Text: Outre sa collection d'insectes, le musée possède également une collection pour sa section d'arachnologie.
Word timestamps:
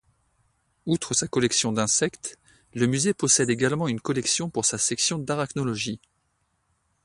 Outre 0.87 1.13
sa 1.13 1.27
collection 1.27 1.71
d'insectes, 1.71 2.39
le 2.73 2.87
musée 2.87 3.13
possède 3.13 3.51
également 3.51 3.87
une 3.87 4.01
collection 4.01 4.49
pour 4.49 4.65
sa 4.65 4.79
section 4.79 5.19
d'arachnologie. 5.19 5.99